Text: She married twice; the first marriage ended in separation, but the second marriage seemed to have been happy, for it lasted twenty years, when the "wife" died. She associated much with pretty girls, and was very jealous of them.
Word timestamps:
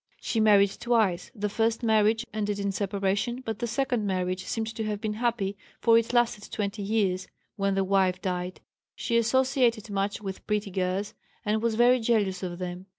She 0.19 0.39
married 0.39 0.79
twice; 0.79 1.31
the 1.35 1.47
first 1.47 1.83
marriage 1.83 2.25
ended 2.33 2.57
in 2.57 2.71
separation, 2.71 3.43
but 3.45 3.59
the 3.59 3.67
second 3.67 4.03
marriage 4.07 4.45
seemed 4.45 4.73
to 4.73 4.83
have 4.85 4.99
been 4.99 5.13
happy, 5.13 5.55
for 5.79 5.95
it 5.95 6.11
lasted 6.11 6.51
twenty 6.51 6.81
years, 6.81 7.27
when 7.55 7.75
the 7.75 7.83
"wife" 7.83 8.19
died. 8.19 8.61
She 8.95 9.15
associated 9.15 9.91
much 9.91 10.19
with 10.19 10.47
pretty 10.47 10.71
girls, 10.71 11.13
and 11.45 11.61
was 11.61 11.75
very 11.75 11.99
jealous 11.99 12.41
of 12.41 12.57
them. 12.57 12.87